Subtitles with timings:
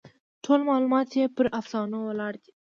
[0.43, 2.51] ټول معلومات یې پر افسانو ولاړ دي.